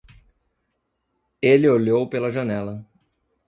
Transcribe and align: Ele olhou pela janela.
Ele 1.43 1.69
olhou 1.69 2.09
pela 2.09 2.31
janela. 2.31 2.83